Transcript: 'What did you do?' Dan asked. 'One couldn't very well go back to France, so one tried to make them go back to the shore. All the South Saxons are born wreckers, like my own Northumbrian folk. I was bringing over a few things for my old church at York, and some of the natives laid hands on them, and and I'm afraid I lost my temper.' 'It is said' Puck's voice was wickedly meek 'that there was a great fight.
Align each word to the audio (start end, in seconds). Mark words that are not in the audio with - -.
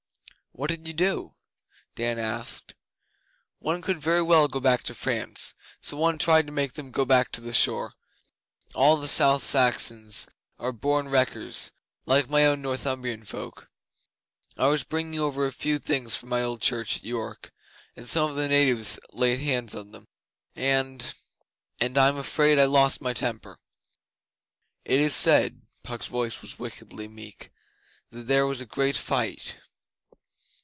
'What 0.53 0.69
did 0.69 0.85
you 0.85 0.93
do?' 0.93 1.33
Dan 1.95 2.19
asked. 2.19 2.73
'One 3.59 3.81
couldn't 3.81 4.01
very 4.01 4.21
well 4.21 4.49
go 4.49 4.59
back 4.59 4.83
to 4.83 4.93
France, 4.93 5.53
so 5.79 5.95
one 5.95 6.17
tried 6.17 6.45
to 6.45 6.51
make 6.51 6.73
them 6.73 6.91
go 6.91 7.05
back 7.05 7.31
to 7.31 7.39
the 7.41 7.53
shore. 7.53 7.93
All 8.75 8.97
the 8.97 9.07
South 9.07 9.45
Saxons 9.45 10.27
are 10.59 10.73
born 10.73 11.07
wreckers, 11.07 11.71
like 12.05 12.29
my 12.29 12.45
own 12.45 12.61
Northumbrian 12.61 13.23
folk. 13.23 13.69
I 14.57 14.67
was 14.67 14.83
bringing 14.83 15.21
over 15.21 15.45
a 15.45 15.53
few 15.53 15.79
things 15.79 16.15
for 16.15 16.25
my 16.25 16.41
old 16.43 16.61
church 16.61 16.97
at 16.97 17.05
York, 17.05 17.53
and 17.95 18.05
some 18.05 18.29
of 18.29 18.35
the 18.35 18.49
natives 18.49 18.99
laid 19.13 19.39
hands 19.39 19.73
on 19.73 19.91
them, 19.93 20.09
and 20.53 21.13
and 21.79 21.97
I'm 21.97 22.17
afraid 22.17 22.59
I 22.59 22.65
lost 22.65 22.99
my 22.99 23.13
temper.' 23.13 23.57
'It 24.83 24.99
is 24.99 25.15
said' 25.15 25.61
Puck's 25.83 26.07
voice 26.07 26.41
was 26.41 26.59
wickedly 26.59 27.07
meek 27.07 27.53
'that 28.09 28.27
there 28.27 28.45
was 28.45 28.59
a 28.59 28.65
great 28.65 28.97
fight. 28.97 29.55